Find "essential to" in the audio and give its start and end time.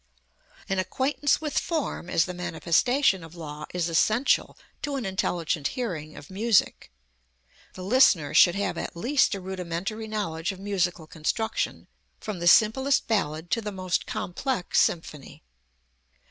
3.87-4.95